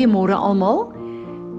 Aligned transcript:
Goeiemôre 0.00 0.32
almal. 0.32 0.86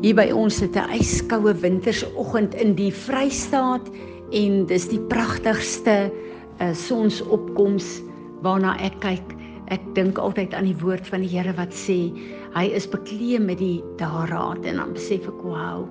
Hier 0.01 0.15
by 0.17 0.31
ons 0.33 0.55
sit 0.57 0.73
'n 0.73 0.89
yskoue 0.97 1.51
wintersoggend 1.61 2.55
in 2.57 2.73
die 2.73 2.89
Vrystaat 2.89 3.85
en 4.33 4.65
dis 4.65 4.87
die 4.89 5.01
pragtigste 5.13 6.09
uh, 6.09 6.73
sonsopkoms 6.73 8.01
waarna 8.41 8.73
ek 8.81 8.97
kyk. 9.05 9.37
Ek 9.69 9.85
dink 9.93 10.17
altyd 10.17 10.57
aan 10.57 10.65
die 10.65 10.79
woord 10.81 11.05
van 11.05 11.21
die 11.21 11.29
Here 11.29 11.53
wat 11.53 11.69
sê 11.69 12.09
hy 12.57 12.65
is 12.73 12.89
bekleed 12.89 13.45
met 13.45 13.61
die 13.61 13.77
daraad 14.01 14.65
en 14.65 14.81
dan 14.81 14.97
besef 14.97 15.29
ek 15.29 15.45
wow. 15.45 15.85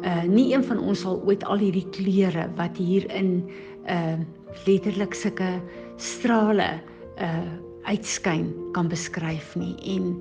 Uh 0.00 0.24
nie 0.24 0.54
een 0.56 0.64
van 0.64 0.80
ons 0.80 1.04
sal 1.04 1.20
ooit 1.28 1.44
al 1.44 1.60
hierdie 1.60 1.84
kleure 1.92 2.48
wat 2.56 2.80
hier 2.80 3.04
in 3.12 3.44
uh 3.84 4.16
letterlik 4.64 5.12
sulke 5.12 5.60
strale 6.00 6.80
uh 7.20 7.44
uitskyn 7.84 8.54
kan 8.72 8.88
beskryf 8.88 9.52
nie 9.56 9.76
en 9.84 10.16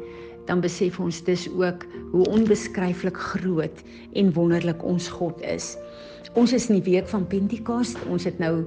dan 0.49 0.63
besef 0.66 0.98
ons 0.99 1.21
dis 1.23 1.45
ook 1.53 1.85
hoe 2.12 2.26
onbeskryflik 2.34 3.17
groot 3.17 3.84
en 4.17 4.34
wonderlik 4.34 4.84
ons 4.84 5.07
God 5.13 5.41
is. 5.45 5.76
Ons 6.38 6.53
is 6.53 6.67
in 6.70 6.80
die 6.80 6.91
week 6.91 7.07
van 7.09 7.27
Pentekos. 7.30 7.95
Ons 8.09 8.26
het 8.26 8.38
nou 8.41 8.66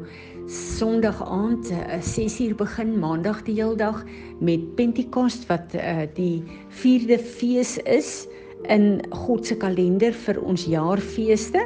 Sondag 0.51 1.21
aand 1.23 1.71
6uur 2.03 2.55
eh, 2.55 2.59
begin, 2.59 2.97
Maandag 2.99 3.45
die 3.47 3.55
hele 3.61 3.77
dag 3.79 4.01
met 4.43 4.65
Pentekos 4.79 5.39
wat 5.47 5.75
uh, 5.79 6.03
die 6.17 6.43
4de 6.83 7.19
fees 7.23 7.77
is 7.87 8.27
in 8.71 8.99
God 9.15 9.47
se 9.47 9.55
kalender 9.59 10.15
vir 10.27 10.41
ons 10.43 10.67
jaarfeeste 10.67 11.63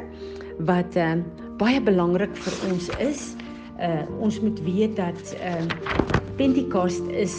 wat 0.69 0.97
uh, 0.97 1.17
baie 1.57 1.81
belangrik 1.81 2.37
vir 2.45 2.61
ons 2.69 2.89
is. 3.01 3.33
Uh, 3.81 4.05
ons 4.21 4.37
moet 4.45 4.61
weet 4.65 4.95
dat 4.97 5.35
uh, 5.41 5.61
Pentekos 6.37 7.01
is 7.17 7.33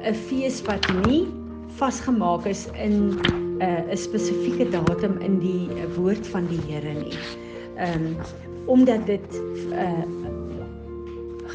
'n 0.00 0.16
fees 0.28 0.60
wat 0.64 0.84
nie 1.04 1.28
vasgemaak 1.78 2.46
is 2.46 2.66
in 2.78 3.18
'n 3.18 3.62
uh, 3.62 3.94
spesifieke 3.94 4.70
datum 4.70 5.18
in 5.18 5.38
die 5.38 5.68
woord 5.96 6.26
van 6.26 6.46
die 6.46 6.60
Here 6.68 6.94
nie. 6.94 7.18
Ehm 7.76 8.06
um, 8.06 8.16
omdat 8.66 9.06
dit 9.06 9.42
uh 9.72 10.04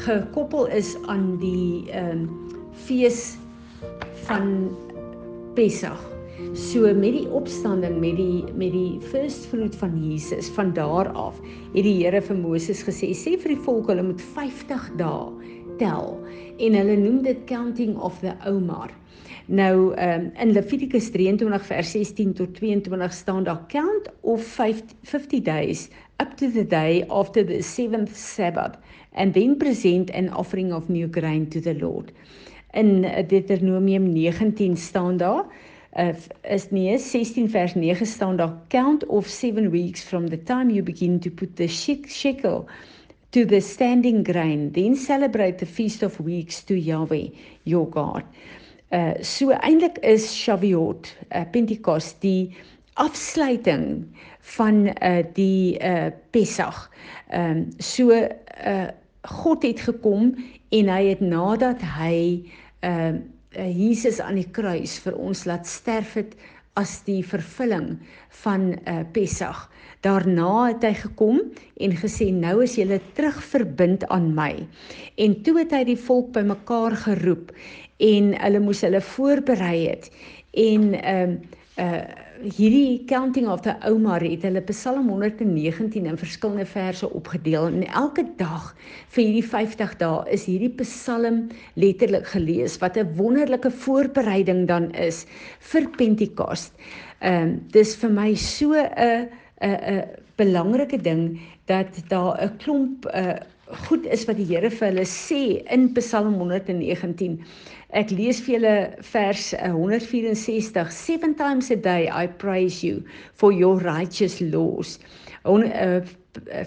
gekoppel 0.00 0.66
is 0.66 0.96
aan 1.06 1.36
die 1.40 1.90
ehm 1.92 2.10
um, 2.10 2.28
fees 2.72 3.36
van 4.24 4.70
Pessach. 5.54 6.00
So 6.56 6.94
met 6.94 7.12
die 7.12 7.28
opstanding 7.28 7.98
met 8.00 8.16
die 8.16 8.44
met 8.56 8.72
die 8.72 9.00
first 9.12 9.46
fruit 9.46 9.76
van 9.76 9.92
Jesus 10.00 10.48
van 10.56 10.72
daar 10.72 11.08
af 11.08 11.36
het 11.74 11.84
die 11.84 11.98
Here 12.04 12.22
vir 12.22 12.36
Moses 12.36 12.82
gesê 12.82 13.12
sê 13.12 13.36
vir 13.36 13.54
die 13.54 13.62
volk 13.66 13.90
hulle 13.92 14.02
moet 14.02 14.22
50 14.34 14.88
dae 14.96 15.28
tel 15.80 16.18
en 16.60 16.76
hulle 16.76 16.96
noem 17.00 17.22
dit 17.24 17.44
counting 17.48 17.96
of 17.96 18.20
the 18.20 18.34
Omar. 18.48 18.92
Nou 19.50 19.90
um, 19.96 20.30
in 20.38 20.52
Levitikus 20.52 21.08
23 21.10 21.66
vers 21.66 21.90
16 21.90 22.34
tot 22.38 22.54
22 22.54 23.12
staan 23.12 23.44
daar 23.44 23.64
count 23.68 24.10
of 24.20 24.44
50 25.02 25.42
days 25.42 25.88
up 26.22 26.36
to 26.36 26.50
the 26.50 26.66
day 26.66 27.04
after 27.08 27.44
the 27.46 27.62
seventh 27.62 28.14
Sabbath 28.16 28.78
and 29.12 29.34
then 29.34 29.56
present 29.56 30.12
an 30.14 30.34
offering 30.34 30.72
of 30.72 30.88
new 30.88 31.08
grain 31.10 31.48
to 31.48 31.60
the 31.60 31.74
Lord. 31.78 32.12
In 32.70 33.02
Deuteronomium 33.26 34.12
19 34.12 34.76
staan 34.76 35.16
daar 35.16 35.44
uh, 35.98 36.08
is 36.42 36.70
nee 36.70 36.98
16 36.98 37.50
vers 37.50 37.74
9 37.74 38.06
staan 38.06 38.36
daar 38.36 38.54
count 38.68 39.06
of 39.06 39.26
7 39.26 39.70
weeks 39.70 40.02
from 40.02 40.28
the 40.28 40.42
time 40.42 40.72
you 40.72 40.82
begin 40.82 41.18
to 41.18 41.30
put 41.30 41.56
the 41.56 41.68
shekel 42.06 42.66
to 43.32 43.44
the 43.44 43.60
standing 43.60 44.22
grain 44.22 44.72
then 44.72 44.96
celebrate 44.96 45.58
the 45.58 45.66
feast 45.66 46.02
of 46.02 46.18
weeks 46.20 46.62
to 46.64 46.74
Yahweh 46.74 47.28
your 47.64 47.88
God. 47.88 48.24
Uh 48.92 49.14
so 49.22 49.54
eintlik 49.54 49.98
is 50.02 50.26
Shavuot, 50.34 51.14
uh, 51.32 51.44
Pentekos 51.52 52.14
die 52.20 52.56
afsluiting 52.96 54.04
van 54.56 54.88
uh 55.02 55.22
die 55.34 55.78
uh 55.78 56.10
Pessach. 56.32 56.88
Ehm 57.30 57.50
um, 57.50 57.68
so 57.78 58.10
uh 58.10 58.88
God 59.22 59.62
het 59.62 59.80
gekom 59.80 60.34
en 60.70 60.88
hy 60.88 61.04
het 61.12 61.20
nadat 61.20 61.82
hy 61.98 62.42
ehm 62.80 63.22
uh, 63.58 63.70
Jesus 63.70 64.20
aan 64.20 64.38
die 64.38 64.50
kruis 64.50 64.98
vir 65.04 65.16
ons 65.18 65.44
laat 65.44 65.66
sterf 65.66 66.14
het 66.18 66.34
as 66.78 67.00
die 67.06 67.22
vervulling 67.26 67.98
van 68.42 68.72
uh 68.88 69.02
Pessach. 69.12 69.66
Daarna 70.06 70.70
het 70.70 70.84
hy 70.86 70.94
gekom 71.02 71.40
en 71.82 71.96
gesê 71.98 72.30
nou 72.32 72.60
is 72.64 72.78
julle 72.78 73.00
terug 73.16 73.40
verbind 73.52 74.06
aan 74.08 74.30
my. 74.36 74.52
En 75.20 75.36
toe 75.42 75.58
het 75.58 75.74
hy 75.76 75.84
die 75.90 75.98
volk 75.98 76.32
bymekaar 76.36 76.96
geroep 77.04 77.52
en 78.00 78.32
hulle 78.38 78.62
moes 78.64 78.80
hulle 78.86 79.02
voorberei 79.04 79.76
het 79.90 80.10
en 80.56 80.92
ehm 81.00 81.38
uh, 81.78 81.86
uh 81.86 82.28
hierdie 82.40 83.04
counting 83.06 83.48
of 83.48 83.60
the 83.62 83.74
Omar 83.84 84.22
het 84.24 84.44
hulle 84.46 84.62
Psalm 84.70 85.08
119 85.12 86.06
in 86.06 86.16
verskillende 86.18 86.66
verse 86.66 87.08
opgedeel 87.08 87.66
en 87.68 87.84
elke 87.86 88.24
dag 88.38 88.70
vir 89.14 89.24
hierdie 89.24 89.44
50 89.44 89.94
dae 90.00 90.22
is 90.32 90.46
hierdie 90.48 90.72
Psalm 90.80 91.42
letterlik 91.80 92.26
gelees 92.32 92.78
wat 92.80 92.96
'n 92.96 93.12
wonderlike 93.16 93.70
voorbereiding 93.70 94.66
dan 94.68 94.90
is 94.94 95.26
vir 95.60 95.88
Pentekoste. 95.96 96.72
Ehm 97.20 97.42
um, 97.42 97.60
dis 97.72 97.96
vir 97.96 98.10
my 98.10 98.34
so 98.34 98.72
'n 98.72 99.28
'n 99.60 99.76
'n 99.94 100.04
belangrike 100.36 101.02
ding 101.02 101.40
dat 101.66 102.02
daar 102.08 102.40
'n 102.40 102.56
klomp 102.58 103.06
uh 103.14 103.36
goed 103.86 104.06
is 104.06 104.24
wat 104.28 104.38
die 104.40 104.46
Here 104.48 104.70
vir 104.70 104.90
hulle 104.90 105.06
sê 105.08 105.42
in 105.72 105.90
Psalm 105.96 106.36
119. 106.38 107.38
Ek 107.96 108.12
lees 108.14 108.40
vir 108.44 108.54
julle 108.56 108.74
vers 109.12 109.50
164. 109.58 110.92
Seven 110.94 111.34
times 111.34 111.70
a 111.70 111.76
day 111.76 112.08
I 112.08 112.26
praise 112.26 112.82
you 112.86 113.02
for 113.34 113.52
your 113.52 113.78
righteous 113.82 114.40
laws. 114.40 114.98
On 115.44 115.64
uh, 115.64 116.00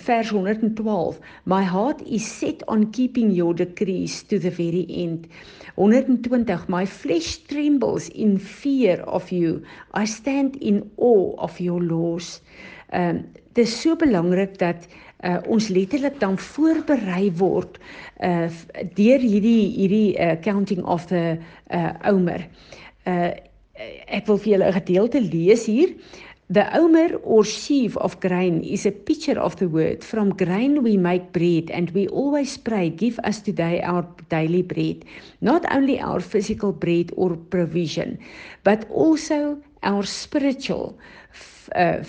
vers 0.03 0.31
112. 0.31 1.19
My 1.45 1.63
heart 1.63 2.01
is 2.01 2.25
set 2.25 2.63
on 2.67 2.91
keeping 2.91 3.31
your 3.31 3.53
decrees 3.53 4.23
to 4.23 4.39
the 4.39 4.51
very 4.51 4.85
end. 4.89 5.27
120. 5.75 6.67
My 6.67 6.85
flesh 6.85 7.37
trembles 7.47 8.09
in 8.09 8.37
fear 8.37 9.01
of 9.07 9.31
you. 9.31 9.63
I 9.93 10.05
stand 10.05 10.57
in 10.57 10.89
awe 10.97 11.35
of 11.37 11.59
your 11.59 11.81
laws. 11.81 12.41
Ehm 12.91 13.15
um, 13.15 13.25
dit 13.53 13.67
is 13.67 13.81
so 13.81 13.95
belangrik 13.95 14.57
dat 14.57 14.87
uh, 15.23 15.39
ons 15.47 15.69
letterlik 15.69 16.19
dan 16.19 16.37
voorberei 16.37 17.31
word 17.39 17.79
uh 18.23 18.47
deur 18.95 19.23
hierdie 19.23 19.65
hierdie 19.77 20.17
uh, 20.19 20.35
counting 20.41 20.83
of 20.83 21.07
the 21.07 21.37
uh 21.71 21.93
Omer. 22.11 22.47
Uh 23.07 23.31
ek 24.07 24.27
wil 24.29 24.37
vir 24.37 24.53
julle 24.53 24.67
'n 24.69 24.77
gedeelte 24.79 25.19
lees 25.21 25.65
hier. 25.65 25.95
The 26.53 26.67
omer 26.77 27.17
or 27.23 27.45
sheaf 27.45 27.95
of 27.97 28.19
grain 28.19 28.61
is 28.61 28.85
a 28.85 28.91
picture 28.91 29.39
of 29.39 29.55
the 29.55 29.67
word. 29.67 30.03
From 30.03 30.35
grain 30.35 30.83
we 30.83 30.97
make 30.97 31.31
bread, 31.31 31.71
and 31.71 31.89
we 31.91 32.07
always 32.09 32.57
pray, 32.57 32.89
Give 32.89 33.17
us 33.23 33.41
today 33.41 33.81
our 33.81 34.05
daily 34.29 34.61
bread. 34.61 35.05
Not 35.41 35.65
only 35.73 35.99
our 35.99 36.19
physical 36.19 36.71
bread 36.71 37.11
or 37.15 37.37
provision, 37.37 38.19
but 38.63 38.85
also 38.91 39.57
our 39.81 40.03
spiritual 40.03 40.97
uh, 41.75 42.03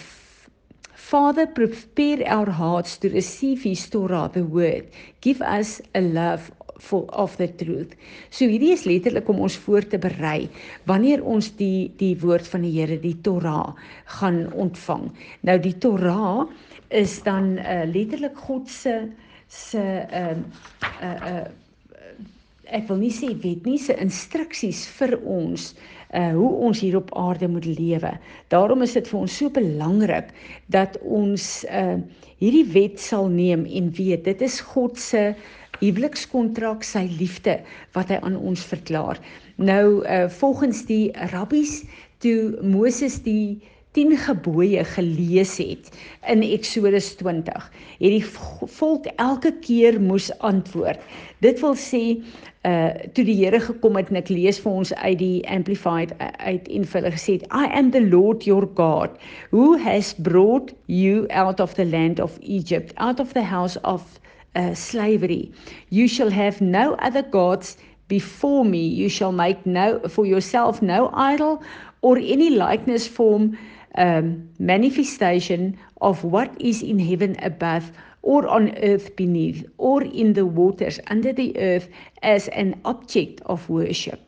Father, 1.15 1.47
prepare 1.47 2.27
our 2.27 2.51
hearts 2.51 2.97
to 2.99 3.09
receive 3.09 3.63
His 3.63 3.89
Torah, 3.89 4.29
the 4.33 4.43
Word. 4.43 4.89
Give 5.21 5.41
us 5.43 5.81
a 5.95 6.01
love 6.01 6.51
for 6.81 7.07
of 7.11 7.37
the 7.37 7.47
truth. 7.47 7.95
So 8.35 8.49
hierdie 8.51 8.73
is 8.75 8.83
letterlik 8.83 9.31
om 9.31 9.45
ons 9.47 9.55
voor 9.63 9.87
te 9.87 10.01
berei 10.03 10.49
wanneer 10.91 11.23
ons 11.23 11.53
die 11.61 11.93
die 12.03 12.17
woord 12.19 12.51
van 12.51 12.67
die 12.67 12.73
Here, 12.75 12.99
die 12.99 13.15
Torah, 13.23 13.77
gaan 14.19 14.49
ontvang. 14.59 15.07
Nou 15.47 15.55
die 15.63 15.77
Torah 15.79 16.49
is 16.91 17.21
dan 17.23 17.61
uh, 17.63 17.85
letterlik 17.87 18.35
God 18.49 18.67
se 18.67 18.97
se 19.47 19.85
ehm 20.11 20.43
uh, 20.83 20.99
uh, 20.99 21.19
uh 21.31 21.45
ek 22.75 22.89
wil 22.91 22.99
nie 23.01 23.13
sê 23.15 23.31
wet 23.45 23.67
nie, 23.69 23.79
se 23.79 23.95
instruksies 24.03 24.85
vir 24.99 25.17
ons 25.23 25.73
uh 26.15 26.31
hoe 26.37 26.51
ons 26.69 26.79
hier 26.79 26.95
op 26.99 27.11
aarde 27.19 27.49
moet 27.51 27.67
lewe. 27.67 28.13
Daarom 28.55 28.85
is 28.87 28.95
dit 28.95 29.09
vir 29.11 29.19
ons 29.25 29.39
so 29.41 29.51
belangrik 29.51 30.31
dat 30.75 30.99
ons 31.03 31.65
uh 31.71 31.99
hierdie 32.43 32.67
wet 32.75 33.01
sal 33.01 33.29
neem 33.31 33.65
en 33.67 33.91
weet 33.97 34.27
dit 34.27 34.43
is 34.43 34.61
God 34.75 34.99
se 35.01 35.33
huwelikskontrak, 35.81 36.85
sy 36.87 37.07
liefde 37.19 37.59
wat 37.97 38.11
hy 38.13 38.19
aan 38.27 38.37
ons 38.39 38.63
verklaar. 38.71 39.19
Nou 39.59 40.03
uh 40.03 40.27
volgens 40.41 40.85
die 40.91 41.11
rabbies 41.35 41.83
toe 42.23 42.55
Moses 42.63 43.21
die 43.25 43.61
10 43.95 44.17
gebooie 44.19 44.85
gelees 44.85 45.57
het 45.63 45.91
in 46.27 46.43
Eksodus 46.43 47.13
20, 47.21 47.71
het 47.99 48.11
die 48.11 48.25
volk 48.79 49.07
elke 49.23 49.53
keer 49.63 50.01
moes 50.03 50.33
antwoord. 50.39 50.99
Dit 51.45 51.63
wil 51.63 51.79
sê 51.79 52.03
uh 52.65 52.91
toe 53.13 53.25
die 53.29 53.37
Here 53.39 53.61
gekom 53.61 53.99
het 54.01 54.09
en 54.11 54.19
ek 54.19 54.33
lees 54.33 54.59
vir 54.65 54.73
ons 54.73 54.91
uit 54.95 55.19
die 55.21 55.45
amplified 55.53 56.15
uh, 56.17 56.31
uit 56.49 56.69
en 56.73 56.87
vir 56.89 57.01
hulle 57.01 57.13
gesê 57.13 57.35
I 57.53 57.69
am 57.77 57.91
the 57.93 58.01
Lord 58.01 58.47
your 58.49 58.65
God 58.79 59.15
who 59.53 59.77
has 59.77 60.15
brought 60.17 60.73
you 60.89 61.27
out 61.31 61.61
of 61.61 61.77
the 61.77 61.85
land 61.85 62.23
of 62.25 62.39
Egypt 62.41 62.97
out 62.97 63.21
of 63.21 63.35
the 63.37 63.45
house 63.45 63.77
of 63.85 64.03
uh 64.57 64.73
slavery 64.73 65.53
you 65.91 66.09
shall 66.09 66.33
have 66.33 66.65
no 66.65 66.95
other 67.05 67.23
gods 67.23 67.77
before 68.09 68.65
me. 68.65 68.87
You 68.87 69.09
shall 69.09 69.33
make 69.33 69.65
no 69.65 70.01
for 70.09 70.27
yourself 70.27 70.83
no 70.83 71.11
idol 71.13 71.63
or 72.03 72.19
any 72.19 72.51
likeness 72.51 73.09
form 73.09 73.57
um, 73.97 74.49
manifestation 74.59 75.77
of 76.01 76.25
what 76.25 76.51
is 76.61 76.83
in 76.83 76.99
heaven 76.99 77.37
above 77.43 77.93
or 78.23 78.47
on 78.49 78.77
earth 78.79 79.17
beneath 79.17 79.65
or 79.79 80.03
in 80.03 80.33
the 80.33 80.47
waters 80.47 80.99
under 81.09 81.33
the 81.33 81.57
earth 81.59 81.89
as 82.23 82.49
an 82.49 82.81
object 82.85 83.41
of 83.47 83.69
worship. 83.69 84.21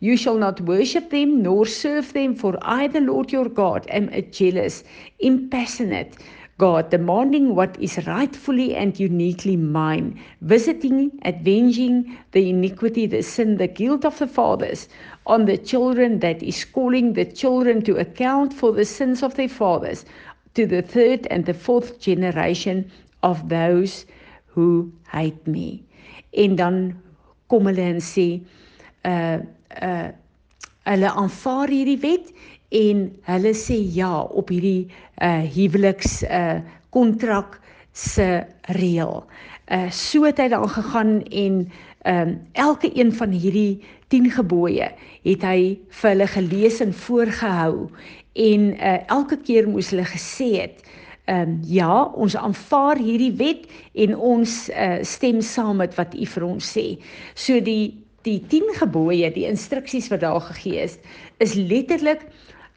You 0.00 0.16
shall 0.16 0.36
not 0.36 0.60
worship 0.62 1.10
them 1.10 1.42
nor 1.42 1.64
serve 1.66 2.12
them, 2.12 2.34
for 2.34 2.58
I, 2.62 2.88
the 2.88 3.00
Lord 3.00 3.30
your 3.30 3.48
God, 3.48 3.86
am 3.88 4.08
a 4.08 4.22
jealous, 4.22 4.82
impassionate 5.20 6.16
God, 6.60 6.90
demanding 6.90 7.54
what 7.54 7.78
is 7.80 8.06
rightfully 8.06 8.76
and 8.76 9.00
uniquely 9.00 9.56
mine, 9.56 10.20
visiting, 10.42 11.10
avenging 11.24 12.18
the 12.32 12.50
iniquity, 12.50 13.06
the 13.06 13.22
sin, 13.22 13.56
the 13.56 13.66
guilt 13.66 14.04
of 14.04 14.18
the 14.18 14.26
fathers 14.26 14.88
on 15.24 15.46
the 15.46 15.56
children, 15.56 16.18
that 16.20 16.42
is 16.42 16.66
calling 16.66 17.14
the 17.14 17.24
children 17.24 17.80
to 17.88 17.96
account 17.96 18.52
for 18.52 18.72
the 18.72 18.84
sins 18.84 19.22
of 19.22 19.36
their 19.36 19.48
fathers, 19.48 20.04
to 20.52 20.66
the 20.66 20.82
third 20.82 21.26
and 21.30 21.46
the 21.46 21.54
fourth 21.54 21.98
generation 21.98 22.90
of 23.22 23.48
those 23.48 24.04
who 24.46 24.92
hate 25.12 25.46
me. 25.46 25.82
En 26.36 26.56
dan 26.56 26.92
kom 27.48 27.72
hulle 27.72 27.86
en 27.94 28.04
sê 28.04 28.28
uh 29.08 29.38
uh 29.80 30.08
hulle 30.90 31.10
aanvaar 31.22 31.72
hierdie 31.72 32.00
wet 32.04 32.32
en 32.70 33.06
hulle 33.26 33.52
sê 33.58 33.76
ja 33.94 34.22
op 34.22 34.50
hierdie 34.52 34.88
uh 35.22 35.42
huweliks 35.54 36.22
uh 36.22 36.60
kontrak 36.90 37.60
se 37.92 38.44
reël. 38.78 39.24
Uh 39.70 39.90
so 39.90 40.24
het 40.24 40.38
hy 40.38 40.48
dan 40.48 40.68
gegaan 40.68 41.22
en 41.22 41.64
ehm 42.00 42.28
um, 42.28 42.38
elke 42.52 42.90
een 42.96 43.12
van 43.12 43.30
hierdie 43.30 43.82
10 44.08 44.30
gebooie 44.30 44.88
het 45.22 45.42
hy 45.44 45.76
vir 46.00 46.10
hulle 46.10 46.26
gelees 46.26 46.80
en 46.80 46.94
voorgehou 46.94 47.90
en 48.32 48.70
uh 48.74 48.98
elke 49.06 49.36
keer 49.36 49.68
moes 49.68 49.90
hulle 49.90 50.06
gesê 50.08 50.48
het 50.62 50.80
ehm 51.30 51.48
um, 51.48 51.58
ja, 51.62 52.04
ons 52.14 52.36
aanvaar 52.36 52.98
hierdie 52.98 53.32
wet 53.38 53.66
en 53.94 54.16
ons 54.16 54.54
uh, 54.70 54.98
stem 55.06 55.40
saam 55.40 55.76
met 55.78 55.94
wat 55.94 56.14
u 56.14 56.26
vir 56.26 56.46
ons 56.46 56.70
sê. 56.76 56.86
So 57.34 57.60
die 57.60 58.00
die 58.26 58.40
10 58.50 58.74
gebooie, 58.76 59.30
die 59.32 59.46
instruksies 59.48 60.10
wat 60.12 60.20
daar 60.20 60.42
gegee 60.44 60.82
is, 60.82 60.98
is 61.40 61.54
letterlik 61.54 62.26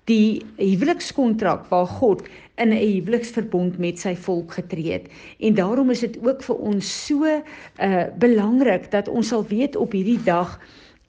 die 0.10 0.44
huwelikskontrak 0.58 1.68
waar 1.72 1.88
God 1.88 2.24
in 2.56 2.70
'n 2.70 2.78
huweliksverbond 2.78 3.78
met 3.78 4.00
sy 4.00 4.16
volk 4.16 4.54
getree 4.54 4.92
het. 4.92 5.08
En 5.40 5.54
daarom 5.54 5.90
is 5.90 6.00
dit 6.00 6.18
ook 6.22 6.44
vir 6.44 6.56
ons 6.56 7.06
so 7.06 7.26
uh 7.26 8.06
belangrik 8.20 8.92
dat 8.92 9.08
ons 9.08 9.28
sal 9.28 9.46
weet 9.48 9.76
op 9.76 9.92
hierdie 9.92 10.24
dag 10.24 10.60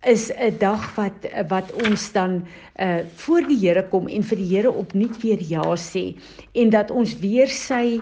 is 0.07 0.31
'n 0.33 0.59
dag 0.59 0.95
wat 0.95 1.27
wat 1.49 1.73
ons 1.73 2.13
dan 2.13 2.45
uh 2.81 2.99
voor 3.17 3.43
die 3.49 3.59
Here 3.59 3.85
kom 3.89 4.09
en 4.09 4.23
vir 4.23 4.37
die 4.37 4.57
Here 4.57 4.73
opnuut 4.73 5.23
weer 5.23 5.43
ja 5.49 5.77
sê 5.77 6.15
en 6.53 6.71
dat 6.71 6.91
ons 6.91 7.19
weer 7.19 7.49
sy 7.49 8.01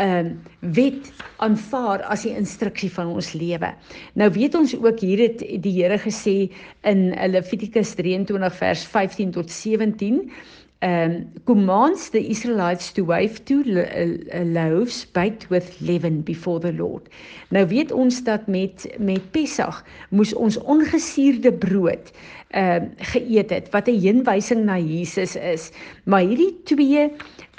ehm 0.00 0.26
uh, 0.26 0.36
wet 0.76 1.10
aanvaar 1.44 2.02
as 2.12 2.22
die 2.24 2.32
instruksie 2.36 2.90
van 2.92 3.12
ons 3.12 3.32
lewe. 3.36 3.72
Nou 4.14 4.30
weet 4.32 4.54
ons 4.54 4.72
ook 4.76 5.00
hier 5.00 5.20
het 5.26 5.44
die 5.64 5.74
Here 5.76 5.98
gesê 6.00 6.50
in 6.88 7.10
Levitikus 7.32 7.94
23 7.98 8.56
vers 8.62 8.84
15 8.84 9.36
tot 9.36 9.50
17 9.50 10.22
um, 10.80 11.28
commands 11.44 12.10
the 12.10 12.30
Israelites 12.30 12.92
to 12.92 13.04
wave 13.04 13.44
two 13.44 13.62
loaves 13.64 15.04
baked 15.04 15.50
with 15.50 15.80
leaven 15.80 16.22
before 16.22 16.60
the 16.60 16.72
Lord. 16.72 17.08
Nou 17.50 17.66
weet 17.68 17.92
ons 17.92 18.22
dat 18.24 18.46
met 18.46 18.88
met 18.98 19.30
Pessach 19.30 19.84
moes 20.08 20.32
ons 20.34 20.56
ongesuurde 20.58 21.52
brood 21.52 22.12
ehm 22.50 22.88
uh, 22.88 23.06
geëet 23.12 23.50
het 23.50 23.70
wat 23.70 23.88
'n 23.88 24.00
heenwysing 24.00 24.64
na 24.64 24.78
Jesus 24.78 25.36
is. 25.36 25.70
Maar 26.04 26.20
hierdie 26.20 26.56
twee 26.64 27.12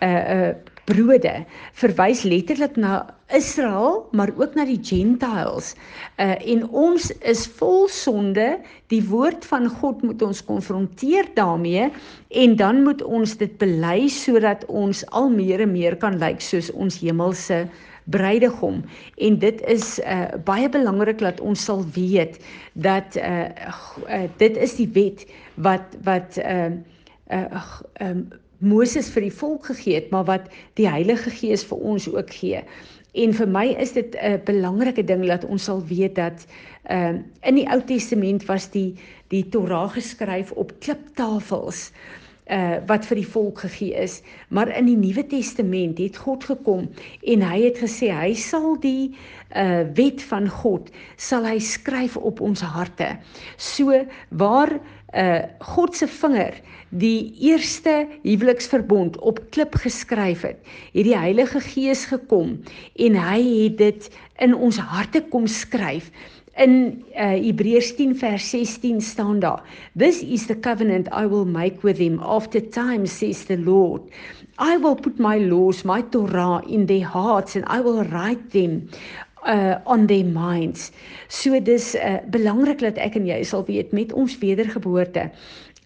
uh 0.04 0.24
uh 0.36 0.50
brode 0.92 1.34
verwys 1.80 2.24
letterlik 2.28 2.76
na 2.76 3.06
Israel, 3.32 4.04
maar 4.12 4.32
ook 4.36 4.56
na 4.56 4.66
die 4.68 4.80
Gentiles. 4.84 5.74
Uh 6.20 6.36
en 6.54 6.66
ons 6.70 7.12
is 7.28 7.46
vol 7.60 7.88
sonde. 7.92 8.58
Die 8.92 9.04
woord 9.08 9.46
van 9.48 9.70
God 9.80 10.04
moet 10.04 10.22
ons 10.22 10.44
konfronteer 10.44 11.30
daarmee 11.36 11.90
en 12.44 12.56
dan 12.60 12.84
moet 12.84 13.04
ons 13.04 13.38
dit 13.38 13.54
bely 13.62 14.10
sodat 14.12 14.66
ons 14.68 15.06
al 15.16 15.32
meer 15.32 15.64
en 15.64 15.72
meer 15.72 15.96
kan 15.96 16.20
lyk 16.20 16.44
soos 16.44 16.72
ons 16.76 17.00
hemelse 17.00 17.64
bruidegom 18.12 18.82
en 19.22 19.38
dit 19.40 19.62
is 19.70 20.00
uh, 20.02 20.34
baie 20.46 20.70
belangrik 20.74 21.22
dat 21.22 21.40
ons 21.40 21.66
sal 21.70 21.84
weet 21.96 22.40
dat 22.74 23.16
uh, 23.22 23.48
uh, 24.10 24.24
dit 24.42 24.58
is 24.58 24.76
die 24.80 24.90
wet 24.96 25.26
wat 25.56 25.96
wat 26.08 26.40
uh, 26.42 26.72
uh, 27.30 27.66
um, 28.02 28.26
Moses 28.62 29.10
vir 29.10 29.26
die 29.26 29.34
volk 29.34 29.66
gegee 29.66 29.96
het, 29.98 30.10
maar 30.14 30.26
wat 30.30 30.50
die 30.80 30.90
Heilige 30.90 31.34
Gees 31.34 31.64
vir 31.66 31.78
ons 31.94 32.08
ook 32.10 32.30
gee. 32.34 32.62
En 33.12 33.34
vir 33.36 33.48
my 33.48 33.66
is 33.84 33.92
dit 33.94 34.16
'n 34.16 34.42
belangrike 34.46 35.04
ding 35.04 35.26
dat 35.28 35.46
ons 35.46 35.64
sal 35.64 35.82
weet 35.86 36.16
dat 36.16 36.46
ehm 36.84 37.16
uh, 37.16 37.22
in 37.42 37.56
die 37.56 37.68
Ou 37.68 37.82
Testament 37.82 38.46
was 38.46 38.70
die 38.72 38.96
die 39.28 39.50
Torah 39.50 39.90
geskryf 39.92 40.52
op 40.52 40.74
kliptafels 40.80 41.92
uh 42.52 42.80
wat 42.88 43.06
vir 43.08 43.22
die 43.22 43.28
volk 43.34 43.64
gegee 43.66 43.96
is 44.04 44.20
maar 44.50 44.72
in 44.76 44.90
die 44.90 44.98
Nuwe 45.00 45.24
Testament 45.28 46.00
het 46.04 46.18
God 46.20 46.44
gekom 46.44 46.90
en 47.24 47.46
hy 47.48 47.62
het 47.68 47.80
gesê 47.84 48.12
hy 48.12 48.34
sal 48.36 48.76
die 48.84 49.14
uh 49.56 49.84
wet 49.98 50.24
van 50.32 50.50
God 50.62 50.92
sal 51.16 51.48
hy 51.48 51.60
skryf 51.64 52.18
op 52.18 52.42
ons 52.44 52.62
harte 52.62 53.14
so 53.58 54.04
waar 54.44 54.76
uh 55.16 55.42
God 55.74 55.96
se 55.96 56.08
vinger 56.08 56.60
die 56.92 57.32
eerste 57.40 58.08
huweliksverbond 58.24 59.18
op 59.20 59.40
klip 59.50 59.76
geskryf 59.80 60.42
het, 60.44 60.60
het 60.92 61.06
die 61.08 61.16
Heilige 61.18 61.62
Gees 61.64 62.06
gekom 62.10 62.58
en 63.00 63.16
hy 63.16 63.40
het 63.40 63.78
dit 63.80 64.10
in 64.44 64.56
ons 64.56 64.78
harte 64.78 65.22
kom 65.32 65.48
skryf. 65.48 66.12
In 66.56 67.04
uh, 67.16 67.32
Hebreërs 67.40 67.96
10 67.96 68.18
vers 68.20 68.50
16 68.50 69.02
staan 69.02 69.40
daar: 69.40 69.64
This 69.98 70.22
is 70.22 70.46
the 70.46 70.60
covenant 70.60 71.08
I 71.08 71.26
will 71.28 71.46
make 71.46 71.82
with 71.82 71.98
him 71.98 72.20
after 72.20 72.70
time 72.70 73.06
says 73.06 73.46
the 73.46 73.58
Lord. 73.58 74.02
I 74.58 74.78
will 74.78 74.96
put 74.96 75.18
my 75.20 75.40
laws, 75.40 75.84
my 75.84 76.02
Torah 76.02 76.62
in 76.68 76.86
their 76.86 77.08
hearts 77.08 77.56
and 77.56 77.66
I 77.68 77.80
will 77.80 78.04
write 78.04 78.52
them 78.52 78.90
uh 79.44 79.80
on 79.86 80.06
their 80.08 80.26
minds. 80.26 80.92
So 81.28 81.60
dis 81.60 81.96
uh 81.96 82.20
belangrik 82.30 82.80
dat 82.80 82.98
ek 82.98 83.16
en 83.16 83.26
jy 83.26 83.42
sal 83.44 83.66
weet 83.66 83.92
met 83.92 84.14
ons 84.14 84.38
wedergeboorte 84.38 85.32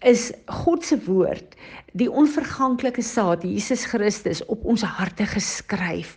is 0.04 0.32
God 0.46 0.84
se 0.84 0.98
woord 1.06 1.56
die 1.96 2.10
onverganklike 2.10 3.02
saad 3.02 3.44
Jesus 3.46 3.86
Christus 3.88 4.42
op 4.52 4.64
ons 4.68 4.82
harte 4.84 5.24
geskryf. 5.30 6.16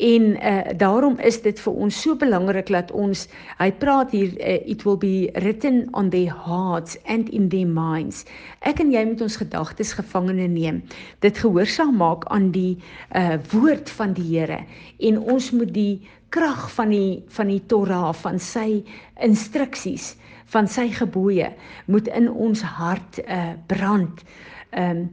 En 0.00 0.22
uh 0.40 0.72
daarom 0.80 1.18
is 1.18 1.42
dit 1.44 1.60
vir 1.60 1.72
ons 1.84 1.96
so 2.02 2.16
belangrik 2.16 2.70
dat 2.72 2.92
ons 2.96 3.26
hy 3.58 3.68
praat 3.82 4.14
hier 4.16 4.32
uh, 4.40 4.54
it 4.64 4.84
will 4.88 4.96
be 4.96 5.28
written 5.44 5.82
on 5.92 6.08
their 6.14 6.32
hearts 6.32 6.96
and 7.04 7.28
in 7.28 7.50
their 7.52 7.68
minds. 7.68 8.24
Ek 8.64 8.80
en 8.80 8.94
jy 8.94 9.02
moet 9.10 9.20
ons 9.20 9.36
gedagtes 9.36 9.92
gevangene 9.98 10.48
neem. 10.48 10.80
Dit 11.20 11.42
gehoorsaam 11.44 11.98
maak 12.00 12.24
aan 12.32 12.48
die 12.56 12.78
uh 13.12 13.36
woord 13.52 13.92
van 13.98 14.16
die 14.16 14.24
Here 14.30 14.62
en 15.10 15.20
ons 15.20 15.50
moet 15.52 15.74
die 15.76 16.00
krag 16.32 16.70
van 16.78 16.96
die 16.96 17.20
van 17.36 17.52
die 17.52 17.60
Torah 17.68 18.14
van 18.24 18.40
sy 18.40 18.80
instruksies 19.20 20.14
van 20.54 20.68
sy 20.70 20.88
gebooie 20.96 21.52
moet 21.92 22.08
in 22.08 22.30
ons 22.30 22.64
hart 22.64 23.20
uh 23.26 23.52
brand. 23.68 24.24
Ehm 24.72 25.04
um, 25.04 25.08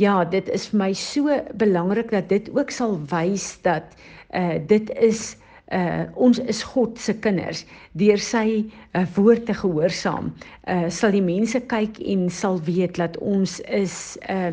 ja, 0.00 0.24
dit 0.24 0.48
is 0.48 0.64
vir 0.72 0.78
my 0.80 0.92
so 0.96 1.34
belangrik 1.60 2.10
dat 2.10 2.30
dit 2.32 2.48
ook 2.56 2.72
sal 2.74 2.96
wys 3.12 3.58
dat 3.62 3.94
uh 4.32 4.58
dit 4.68 4.90
is 4.98 5.32
uh 5.72 6.04
ons 6.20 6.38
is 6.52 6.62
God 6.62 6.98
se 7.00 7.14
kinders. 7.24 7.64
Deur 7.96 8.20
sy 8.20 8.64
uh, 8.92 9.04
woord 9.16 9.46
te 9.48 9.56
gehoorsaam 9.56 10.32
uh 10.68 10.88
sal 10.92 11.14
die 11.16 11.24
mense 11.24 11.60
kyk 11.72 12.00
en 12.12 12.28
sal 12.30 12.60
weet 12.68 12.98
dat 13.00 13.16
ons 13.20 13.58
is 13.68 14.18
uh 14.32 14.52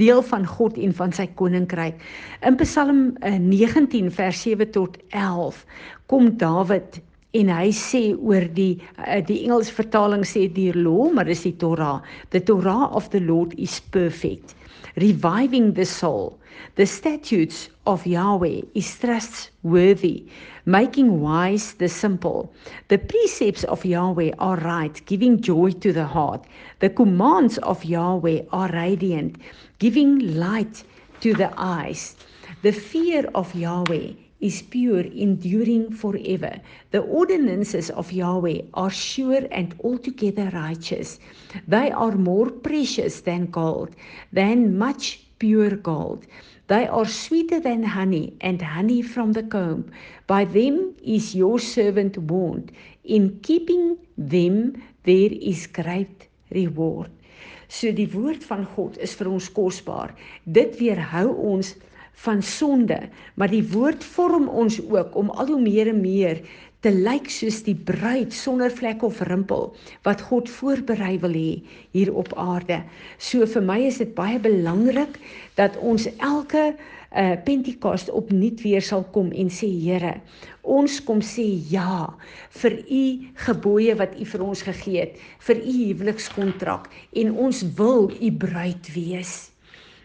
deel 0.00 0.22
van 0.30 0.46
God 0.46 0.78
en 0.80 0.94
van 0.96 1.12
sy 1.12 1.28
koninkryk. 1.40 2.00
In 2.42 2.56
Psalm 2.60 3.02
uh, 3.22 3.36
19 3.38 4.10
vers 4.14 4.44
7 4.46 4.70
tot 4.76 4.96
11 5.12 5.64
kom 6.12 6.32
Dawid 6.40 7.00
en 7.34 7.50
hy 7.50 7.70
sê 7.74 8.02
oor 8.14 8.44
die 8.54 8.78
die 9.28 9.40
Engels 9.42 9.72
vertaling 9.74 10.22
sê 10.28 10.46
die 10.48 10.70
law 10.76 11.10
maar 11.12 11.28
dis 11.28 11.44
die 11.48 11.56
Torah. 11.58 12.00
The 12.30 12.40
Torah 12.40 12.92
of 12.94 13.10
the 13.10 13.20
Lord 13.20 13.56
is 13.58 13.80
perfect 13.92 14.54
reviving 14.96 15.72
the 15.74 15.86
soul 15.86 16.38
The 16.76 16.86
statutes 16.86 17.68
of 17.86 18.06
Yahweh 18.06 18.62
is 18.74 18.98
trustworthy, 18.98 20.24
making 20.66 21.20
wise 21.20 21.74
the 21.74 21.88
simple. 21.88 22.52
The 22.88 22.98
precepts 22.98 23.64
of 23.64 23.84
Yahweh 23.84 24.32
are 24.38 24.56
right, 24.56 25.00
giving 25.06 25.40
joy 25.40 25.70
to 25.72 25.92
the 25.92 26.06
heart. 26.06 26.44
The 26.80 26.90
commands 26.90 27.58
of 27.58 27.84
Yahweh 27.84 28.42
are 28.52 28.70
radiant, 28.72 29.36
giving 29.78 30.36
light 30.36 30.82
to 31.20 31.34
the 31.34 31.52
eyes. 31.56 32.16
The 32.62 32.72
fear 32.72 33.28
of 33.34 33.54
Yahweh 33.54 34.12
is 34.44 34.60
pure, 34.60 35.00
enduring 35.00 35.90
forever. 35.90 36.52
The 36.90 37.00
ordinances 37.00 37.88
of 37.90 38.12
Yahweh 38.12 38.60
are 38.74 38.90
sure 38.90 39.46
and 39.50 39.74
altogether 39.82 40.50
righteous. 40.52 41.18
They 41.66 41.90
are 41.90 42.12
more 42.12 42.50
precious 42.50 43.22
than 43.22 43.46
gold, 43.46 43.96
than 44.32 44.76
much 44.76 45.20
pure 45.38 45.76
gold. 45.76 46.26
They 46.66 46.86
are 46.86 47.06
sweeter 47.06 47.58
than 47.60 47.82
honey 47.82 48.34
and 48.40 48.60
honey 48.60 49.00
from 49.00 49.32
the 49.32 49.42
comb. 49.42 49.90
By 50.26 50.44
them 50.44 50.94
is 51.02 51.34
your 51.34 51.58
servant 51.58 52.18
warned. 52.18 52.70
In 53.04 53.38
keeping 53.42 53.96
them 54.18 54.82
there 55.04 55.32
is 55.32 55.66
great 55.66 56.28
reward. 56.50 57.10
So 57.68 57.90
die 57.92 58.08
woord 58.12 58.44
van 58.44 58.66
God 58.76 58.98
is 59.00 59.16
vir 59.18 59.28
ons 59.32 59.48
kosbaar. 59.52 60.12
Dit 60.44 60.76
weerhou 60.80 61.32
ons 61.52 61.74
van 62.24 62.42
sonde, 62.42 62.98
maar 63.34 63.50
die 63.50 63.64
woord 63.72 64.04
vorm 64.04 64.48
ons 64.48 64.78
ook 64.80 65.16
om 65.16 65.30
al 65.30 65.46
hoe 65.46 65.60
meer 65.60 65.90
en 65.90 66.00
meer 66.00 66.40
te 66.84 66.92
lyk 66.92 67.30
soos 67.32 67.62
die 67.64 67.76
bruid 67.76 68.34
sonder 68.36 68.72
vlek 68.72 69.02
of 69.06 69.22
rimpel 69.24 69.70
wat 70.04 70.20
God 70.28 70.50
voorberei 70.52 71.14
wil 71.22 71.32
hê 71.32 71.52
hier 71.96 72.10
op 72.12 72.34
aarde. 72.36 72.82
So 73.16 73.46
vir 73.48 73.64
my 73.64 73.78
is 73.88 74.02
dit 74.02 74.12
baie 74.16 74.36
belangrik 74.38 75.16
dat 75.56 75.78
ons 75.80 76.06
elke 76.18 76.74
uh 77.14 77.36
Pentekoste 77.46 78.12
opnuut 78.12 78.58
weer 78.66 78.82
sal 78.82 79.04
kom 79.14 79.30
en 79.32 79.48
sê 79.48 79.68
Here, 79.70 80.16
ons 80.62 80.98
kom 81.06 81.22
sê 81.22 81.46
ja 81.70 82.10
vir 82.58 82.76
u 82.82 83.04
gebooie 83.46 83.94
wat 84.02 84.18
u 84.18 84.26
vir 84.34 84.42
ons 84.42 84.66
gegee 84.66 85.06
het, 85.06 85.16
vir 85.46 85.62
u 85.62 85.74
huwelikskontrak 85.78 86.90
en 87.22 87.32
ons 87.46 87.62
wil 87.78 88.10
u 88.10 88.32
bruid 88.44 88.90
wees. 88.98 89.53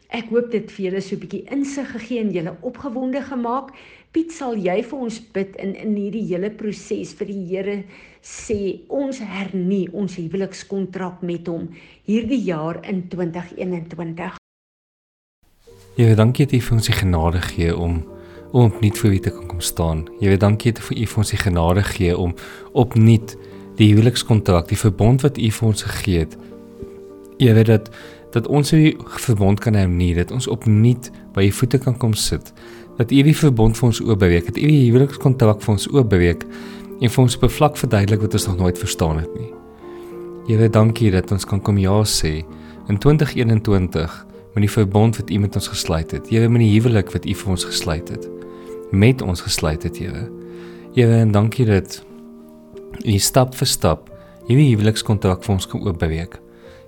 Ek 0.10 0.32
hoop 0.34 0.48
dit 0.50 0.72
vir 0.74 0.86
julle 0.88 1.02
so 1.06 1.16
'n 1.16 1.22
bietjie 1.22 1.46
insig 1.54 1.92
gegee 1.92 2.20
en 2.20 2.32
julle 2.34 2.56
opgewonde 2.62 3.22
gemaak. 3.22 3.70
Piet, 4.12 4.32
sal 4.32 4.58
jy 4.58 4.82
vir 4.82 5.00
ons 5.00 5.20
bid 5.34 5.56
in 5.56 5.76
in 5.76 5.96
hierdie 5.96 6.26
hele 6.26 6.50
proses 6.50 7.14
vir 7.14 7.28
die 7.28 7.46
Here 7.46 7.84
sê 8.24 8.82
ons 8.90 9.20
hernie 9.20 9.88
ons 9.94 10.16
huwelikskontrak 10.16 11.22
met 11.22 11.48
hom 11.48 11.70
hierdie 12.08 12.42
jaar 12.42 12.82
in 12.90 13.08
2021. 13.08 14.38
Ja, 15.96 16.16
dankie 16.16 16.46
dat 16.46 16.54
U 16.54 16.60
vir 16.60 16.76
ons 16.76 16.88
die 16.88 16.98
genade 16.98 17.42
gee 17.42 17.78
om 17.78 18.04
om 18.52 18.72
opnuut 18.72 18.98
voor 18.98 19.14
U 19.14 19.20
te 19.20 19.30
kan 19.30 19.48
kom 19.48 19.62
staan. 19.62 20.08
Weet 20.20 20.40
dankie 20.40 20.72
dat 20.72 20.90
U 20.90 21.06
vir 21.06 21.18
ons 21.18 21.30
die 21.30 21.38
genade 21.38 21.84
gee 21.84 22.18
om 22.18 22.34
opnuut 22.74 23.38
die 23.78 23.94
huwelikskontrak, 23.94 24.68
die 24.68 24.78
verbond 24.78 25.22
wat 25.22 25.38
U 25.38 25.52
vir 25.52 25.68
ons 25.68 25.84
gegee 25.84 26.20
het. 26.20 26.38
Jy 27.40 27.54
weet 27.56 27.72
dat 27.72 27.92
dat 28.30 28.48
ons 28.48 28.72
U 28.74 28.82
verbond 29.26 29.60
kan 29.60 29.74
hernie, 29.74 30.12
dat 30.14 30.32
ons 30.32 30.48
opnuut 30.48 31.08
by 31.34 31.48
U 31.48 31.52
voete 31.52 31.80
kan 31.82 31.96
kom 31.98 32.14
sit. 32.14 32.52
Dat 33.00 33.12
U 33.12 33.22
die 33.26 33.36
verbond 33.36 33.78
vir 33.78 33.88
ons 33.88 34.02
oopbreek, 34.04 34.46
dat 34.52 34.60
U 34.60 34.68
die 34.68 34.84
huwelikskontrak 34.90 35.64
vir 35.64 35.72
ons 35.74 35.88
oopbreek 35.90 36.44
en 37.00 37.10
vir 37.10 37.24
ons 37.24 37.36
op 37.36 37.44
'n 37.44 37.56
vlak 37.58 37.78
verduidelik 37.78 38.22
wat 38.22 38.34
ons 38.34 38.48
nog 38.48 38.58
nooit 38.58 38.78
verstaan 38.78 39.18
het 39.18 39.34
nie. 39.40 39.54
Here, 40.48 40.70
dankie 40.70 41.12
dat 41.12 41.32
ons 41.32 41.46
kan 41.46 41.62
kom 41.62 41.78
ja 41.78 42.04
sê 42.04 42.44
in 42.88 42.98
2021 42.98 44.26
met 44.54 44.62
die 44.62 44.72
verbond 44.72 45.18
wat 45.18 45.30
U 45.30 45.38
met 45.38 45.56
ons 45.56 45.68
gesluit 45.68 46.12
het. 46.12 46.30
Here, 46.30 46.50
met 46.50 46.62
die 46.62 46.80
huwelik 46.80 47.12
wat 47.12 47.26
U 47.26 47.34
vir 47.34 47.50
ons 47.50 47.64
gesluit 47.64 48.10
het. 48.10 48.30
Met 48.92 49.22
ons 49.22 49.42
gesluit 49.42 49.84
het, 49.84 49.98
Here. 49.98 50.30
Here, 50.94 51.16
en 51.22 51.32
dankie 51.32 51.66
dat 51.66 52.04
U 53.06 53.18
stap 53.18 53.56
vir 53.56 53.68
stap 53.68 54.10
hierdie 54.48 54.76
huwelikskontrak 54.76 55.44
vir 55.44 55.54
ons 55.54 55.68
kan 55.68 55.82
oopbreek. 55.82 56.40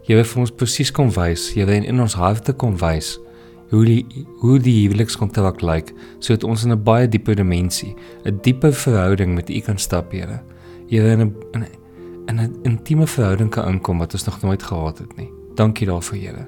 Jy 0.08 0.16
wil 0.16 0.24
vir 0.24 0.42
ons 0.42 0.52
presies 0.52 0.92
kom 0.92 1.12
wys, 1.14 1.52
jy 1.56 1.66
wil 1.66 1.84
in 1.84 2.00
ons 2.00 2.18
harte 2.18 2.54
kom 2.54 2.78
wys 2.78 3.18
hoe 3.72 3.86
die 3.88 4.26
hoe 4.42 4.58
die 4.60 4.76
huwelikskontrak 4.84 5.62
lyk 5.64 5.94
sodat 6.20 6.44
ons 6.44 6.64
in 6.66 6.72
'n 6.72 6.84
baie 6.84 7.08
dieper 7.08 7.36
dimensie, 7.36 7.96
'n 8.26 8.40
dieper 8.42 8.74
verhouding 8.74 9.36
met 9.36 9.50
U 9.50 9.60
kan 9.60 9.78
stap, 9.78 10.12
Here. 10.12 10.42
Wil 10.90 11.06
in 11.06 11.22
'n 11.22 11.66
in 12.28 12.40
'n 12.40 12.56
intieme 12.64 13.08
verhouding 13.08 13.50
kan 13.50 13.68
inkom 13.68 13.98
wat 13.98 14.14
ons 14.14 14.26
nog 14.26 14.42
nooit 14.42 14.64
gehad 14.64 14.98
het 14.98 15.18
nie. 15.18 15.30
Dankie 15.56 15.88
daarvoor, 15.88 16.18
Here. 16.18 16.48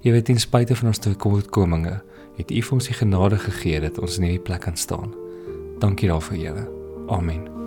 Jy 0.00 0.12
weet 0.12 0.24
ten 0.24 0.40
spyte 0.40 0.76
van 0.76 0.88
ons 0.88 0.98
tekortkominge, 0.98 2.02
het 2.36 2.50
U 2.50 2.62
vir 2.62 2.72
ons 2.72 2.86
die 2.86 2.94
genade 2.94 3.36
gegee 3.36 3.80
dat 3.80 3.98
ons 3.98 4.18
in 4.18 4.24
hierdie 4.24 4.42
plek 4.44 4.60
kan 4.60 4.76
staan. 4.76 5.14
Dankie 5.78 6.08
daarvoor, 6.08 6.36
Here. 6.36 6.68
Amen. 7.08 7.59